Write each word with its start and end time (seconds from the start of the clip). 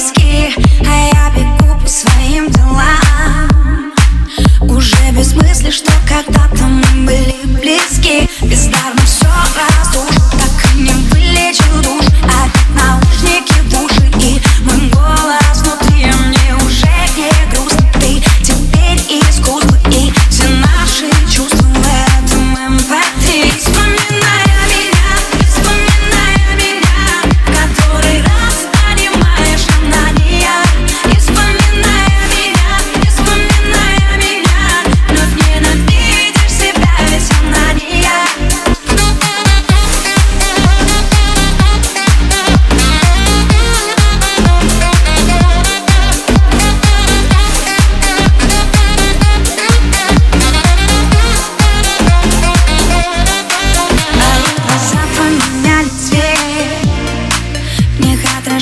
виски 0.00 0.59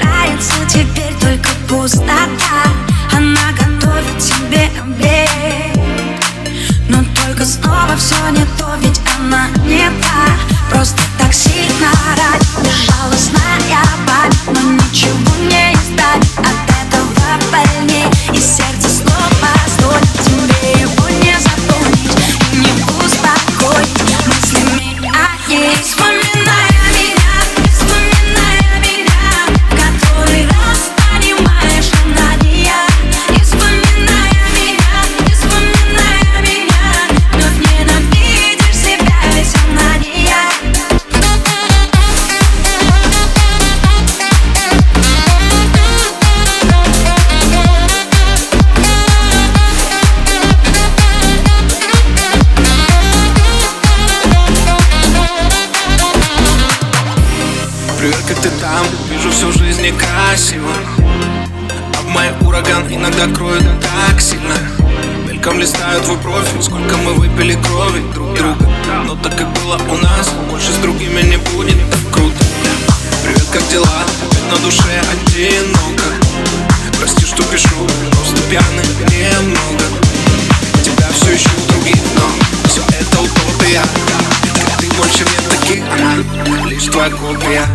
Отражается 0.00 0.54
теперь 0.68 1.14
только 1.20 1.50
пустота. 1.68 2.64
Она 3.12 3.52
готовит 3.52 4.18
тебе 4.18 4.70
обед. 4.82 6.20
Но 6.88 7.04
только 7.14 7.44
снова 7.44 7.96
все 7.96 8.16
не 8.30 8.44
то, 8.58 8.74
ведь 8.80 9.00
она 9.18 9.48
не 9.66 9.88
та. 10.00 10.50
Просто 10.70 11.02
так 11.18 11.34
сильно 11.34 11.90
рад 12.16 12.40
Безжалостная 12.62 13.82
память 14.06 14.38
Но 14.46 14.70
ничего 14.70 15.36
не 15.48 15.72
издать 15.72 16.59
Привет, 58.00 58.16
как 58.26 58.38
ты 58.38 58.48
там? 58.62 58.86
Вижу 59.10 59.30
всю 59.30 59.52
жизнь 59.52 59.82
некрасиво 59.82 60.72
А 61.98 62.00
в 62.00 62.06
моей 62.06 62.32
ураган 62.40 62.86
иногда 62.88 63.26
кроет 63.26 63.62
так 63.82 64.18
сильно. 64.18 64.54
Мельком 65.26 65.58
листаю 65.58 66.00
твой 66.00 66.16
профиль 66.16 66.62
Сколько 66.62 66.96
мы 66.96 67.12
выпили 67.12 67.58
крови 67.62 68.00
друг 68.14 68.32
друга. 68.32 68.70
Но 69.04 69.16
так 69.16 69.36
как 69.36 69.52
было 69.52 69.78
у 69.90 69.96
нас 69.98 70.30
Больше 70.48 70.72
с 70.72 70.76
другими 70.76 71.20
не 71.20 71.36
будет 71.36 71.76
так 71.90 72.00
круто. 72.10 72.42
Привет, 73.22 73.44
как 73.52 73.68
дела? 73.68 73.84
Опять 74.30 74.50
на 74.50 74.64
душе 74.64 75.02
одиноко. 75.12 76.04
Прости, 76.98 77.26
что 77.26 77.42
пишу 77.42 77.86
Просто 78.12 78.40
пьяный 78.48 78.86
немного. 79.10 79.84
Тебя 80.82 81.06
все 81.12 81.36
ищу 81.36 81.50
у 81.50 81.72
других, 81.72 82.00
но 82.16 82.30
Все 82.66 82.80
это 82.98 83.20
утопия. 83.20 83.82
Ведь 84.54 84.90
ты 84.90 84.96
больше 84.96 85.18
нет 85.18 85.44
таких, 85.50 85.84
Лишь 86.66 86.84
твоя 86.84 87.10
копия 87.10 87.68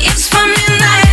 It's 0.00 0.28
from 0.28 0.48
midnight. 0.50 1.07